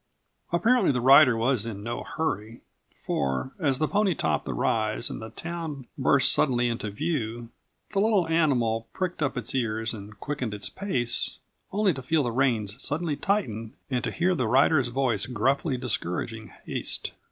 [0.51, 2.61] Apparently the rider was in no hurry,
[3.05, 7.49] for, as the pony topped the rise and the town burst suddenly into view,
[7.91, 11.39] the little animal pricked up its ears and quickened its pace,
[11.71, 16.47] only to feel the reins suddenly tighten and to hear the rider's voice gruffly discouraging
[16.65, 17.11] haste.